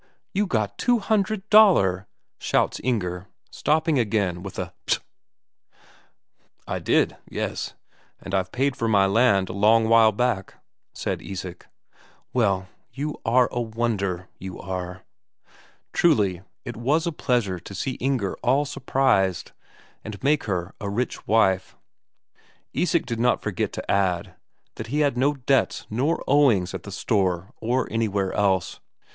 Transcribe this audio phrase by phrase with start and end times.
[0.33, 2.07] "You got two hundred Daler!"
[2.39, 5.03] shouts Inger, stopping again with a "Ptro!"
[6.67, 7.75] "I did yes.
[8.19, 10.55] And I've paid for my land a long while back,"
[10.95, 11.67] said Isak.
[12.33, 15.03] "Well you are a wonder, you are!"
[15.93, 19.51] Truly, it was a pleasure to see Inger all surprised,
[20.03, 21.77] and make her a rich wife.
[22.73, 24.33] Isak did not forget to add
[24.77, 28.79] that he had no debts nor owings at the store or anywhere else.